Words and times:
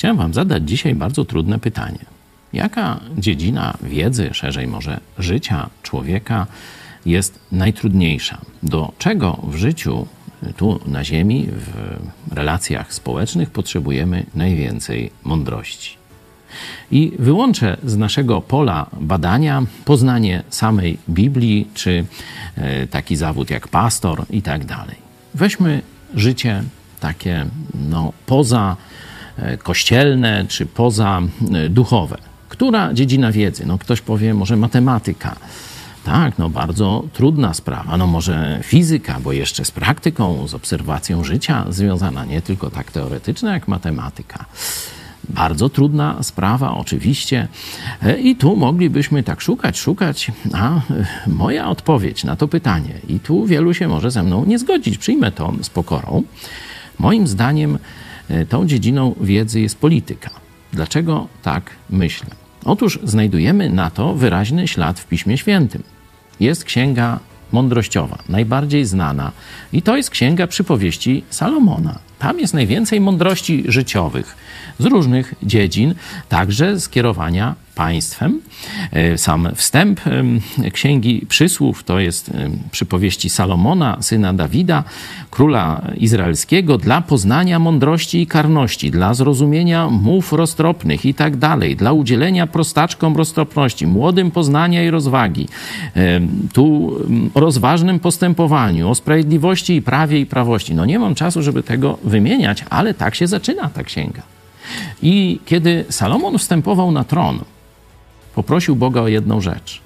Chciałem 0.00 0.16
Wam 0.16 0.34
zadać 0.34 0.68
dzisiaj 0.68 0.94
bardzo 0.94 1.24
trudne 1.24 1.58
pytanie. 1.58 1.98
Jaka 2.52 3.00
dziedzina 3.18 3.74
wiedzy, 3.82 4.30
szerzej 4.32 4.66
może 4.66 5.00
życia 5.18 5.70
człowieka, 5.82 6.46
jest 7.06 7.38
najtrudniejsza? 7.52 8.38
Do 8.62 8.92
czego 8.98 9.38
w 9.42 9.56
życiu, 9.56 10.06
tu 10.56 10.80
na 10.86 11.04
Ziemi, 11.04 11.48
w 11.50 12.32
relacjach 12.34 12.94
społecznych 12.94 13.50
potrzebujemy 13.50 14.26
najwięcej 14.34 15.10
mądrości? 15.24 15.96
I 16.90 17.12
wyłączę 17.18 17.76
z 17.84 17.96
naszego 17.96 18.40
pola 18.40 18.86
badania 19.00 19.62
poznanie 19.84 20.42
samej 20.50 20.98
Biblii, 21.08 21.68
czy 21.74 22.04
e, 22.56 22.86
taki 22.86 23.16
zawód 23.16 23.50
jak 23.50 23.68
pastor 23.68 24.24
i 24.30 24.42
tak 24.42 24.64
dalej. 24.64 24.96
Weźmy 25.34 25.82
życie 26.14 26.62
takie 27.00 27.46
no, 27.74 28.12
poza 28.26 28.76
kościelne, 29.62 30.44
czy 30.48 30.66
poza 30.66 31.22
e. 31.70 32.18
Która 32.48 32.94
dziedzina 32.94 33.32
wiedzy? 33.32 33.66
No 33.66 33.78
ktoś 33.78 34.00
powie, 34.00 34.34
może 34.34 34.56
matematyka. 34.56 35.36
Tak, 36.04 36.38
no 36.38 36.48
bardzo 36.48 37.04
trudna 37.12 37.54
sprawa. 37.54 37.96
No 37.96 38.06
może 38.06 38.60
fizyka, 38.62 39.20
bo 39.20 39.32
jeszcze 39.32 39.64
z 39.64 39.70
praktyką, 39.70 40.48
z 40.48 40.54
obserwacją 40.54 41.24
życia 41.24 41.66
związana, 41.68 42.24
nie 42.24 42.42
tylko 42.42 42.70
tak 42.70 42.92
teoretyczna 42.92 43.52
jak 43.52 43.68
matematyka. 43.68 44.44
Bardzo 45.28 45.68
trudna 45.68 46.22
sprawa, 46.22 46.74
oczywiście. 46.74 47.48
E, 48.02 48.18
I 48.18 48.36
tu 48.36 48.56
moglibyśmy 48.56 49.22
tak 49.22 49.40
szukać, 49.40 49.78
szukać, 49.78 50.32
a 50.52 50.76
e, 50.76 50.80
moja 51.26 51.68
odpowiedź 51.68 52.24
na 52.24 52.36
to 52.36 52.48
pytanie, 52.48 52.94
i 53.08 53.20
tu 53.20 53.46
wielu 53.46 53.74
się 53.74 53.88
może 53.88 54.10
ze 54.10 54.22
mną 54.22 54.44
nie 54.44 54.58
zgodzić, 54.58 54.98
przyjmę 54.98 55.32
to 55.32 55.52
z 55.62 55.70
pokorą. 55.70 56.22
Moim 56.98 57.26
zdaniem 57.26 57.74
e, 57.74 57.78
tą 58.48 58.66
dziedziną 58.66 59.14
wiedzy 59.20 59.60
jest 59.60 59.78
polityka. 59.78 60.30
Dlaczego 60.72 61.28
tak 61.42 61.70
myślę? 61.90 62.28
Otóż 62.64 62.98
znajdujemy 63.04 63.70
na 63.70 63.90
to 63.90 64.14
wyraźny 64.14 64.68
ślad 64.68 65.00
w 65.00 65.06
Piśmie 65.06 65.38
Świętym. 65.38 65.82
Jest 66.40 66.64
księga 66.64 67.18
mądrościowa, 67.52 68.18
najbardziej 68.28 68.84
znana, 68.84 69.32
i 69.72 69.82
to 69.82 69.96
jest 69.96 70.10
księga 70.10 70.46
przypowieści 70.46 71.24
Salomona. 71.30 71.98
Tam 72.18 72.40
jest 72.40 72.54
najwięcej 72.54 73.00
mądrości 73.00 73.64
życiowych 73.68 74.36
z 74.78 74.84
różnych 74.84 75.34
dziedzin, 75.42 75.94
także 76.28 76.80
skierowania 76.80 77.54
państwem. 77.80 78.40
E, 78.92 79.18
sam 79.18 79.48
wstęp 79.54 80.00
Księgi 80.72 81.26
Przysłów 81.28 81.84
to 81.84 82.00
jest 82.00 82.30
przypowieści 82.70 83.30
Salomona, 83.30 83.96
syna 84.00 84.34
Dawida, 84.34 84.84
króla 85.30 85.82
izraelskiego, 85.96 86.78
dla 86.78 87.00
poznania 87.00 87.58
mądrości 87.58 88.20
i 88.20 88.26
karności, 88.26 88.90
dla 88.90 89.14
zrozumienia 89.14 89.88
mów 89.90 90.32
roztropnych 90.32 91.06
i 91.06 91.14
tak 91.14 91.36
dalej, 91.36 91.76
dla 91.76 91.92
udzielenia 91.92 92.46
prostaczkom 92.46 93.16
roztropności, 93.16 93.86
młodym 93.86 94.30
poznania 94.30 94.84
i 94.84 94.90
rozwagi, 94.90 95.48
tu 96.52 96.96
o 97.34 97.40
rozważnym 97.40 98.00
postępowaniu, 98.00 98.90
o 98.90 98.94
sprawiedliwości 98.94 99.74
i 99.74 99.82
prawie 99.82 100.20
i 100.20 100.26
prawości. 100.26 100.74
No 100.74 100.84
nie 100.84 100.98
mam 100.98 101.14
czasu, 101.14 101.42
żeby 101.42 101.62
tego 101.62 101.98
wymieniać, 102.04 102.64
ale 102.70 102.94
tak 102.94 103.14
się 103.14 103.26
zaczyna 103.26 103.68
ta 103.68 103.84
księga. 103.84 104.22
I 105.02 105.40
kiedy 105.44 105.84
Salomon 105.88 106.38
wstępował 106.38 106.92
na 106.92 107.04
tron, 107.04 107.38
poprosił 108.40 108.76
Boga 108.76 109.00
o 109.00 109.08
jedną 109.08 109.40
rzecz 109.40 109.80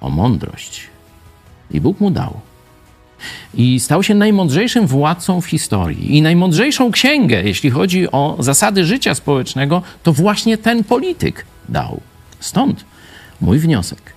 o 0.00 0.10
mądrość. 0.10 0.86
I 1.70 1.80
Bóg 1.80 2.00
mu 2.00 2.10
dał. 2.10 2.40
I 3.54 3.80
stał 3.80 4.02
się 4.02 4.14
najmądrzejszym 4.14 4.86
władcą 4.86 5.40
w 5.40 5.46
historii. 5.46 6.16
I 6.16 6.22
najmądrzejszą 6.22 6.90
księgę, 6.90 7.42
jeśli 7.42 7.70
chodzi 7.70 8.10
o 8.12 8.36
zasady 8.38 8.84
życia 8.84 9.14
społecznego, 9.14 9.82
to 10.02 10.12
właśnie 10.12 10.58
ten 10.58 10.84
polityk 10.84 11.46
dał. 11.68 12.00
Stąd 12.40 12.84
mój 13.40 13.58
wniosek. 13.58 14.12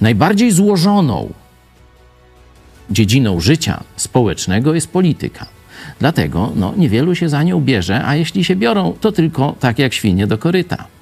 Najbardziej 0.00 0.50
złożoną 0.50 1.32
dziedziną 2.90 3.40
życia 3.40 3.84
społecznego 3.96 4.74
jest 4.74 4.88
polityka. 4.88 5.46
Dlatego 5.98 6.52
no, 6.56 6.74
niewielu 6.76 7.14
się 7.14 7.28
za 7.28 7.42
nią 7.42 7.60
bierze, 7.60 8.04
a 8.04 8.16
jeśli 8.16 8.44
się 8.44 8.56
biorą, 8.56 8.94
to 9.00 9.12
tylko 9.12 9.54
tak 9.60 9.78
jak 9.78 9.94
świnie 9.94 10.26
do 10.26 10.38
koryta. 10.38 10.95